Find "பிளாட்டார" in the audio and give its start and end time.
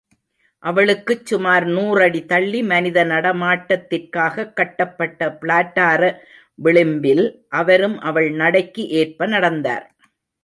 5.41-6.01